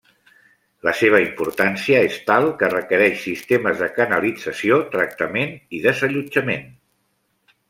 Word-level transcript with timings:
La 0.85 0.93
seva 1.01 1.17
importància 1.25 1.99
és 2.05 2.15
tal 2.29 2.49
que 2.61 2.69
requereix 2.73 3.19
sistemes 3.27 3.77
de 3.83 3.91
canalització, 3.99 4.81
tractament 4.97 5.55
i 5.81 5.85
desallotjament. 5.87 6.67